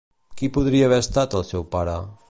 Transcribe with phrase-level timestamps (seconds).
[0.39, 1.99] Qui podria haver estat el seu pare?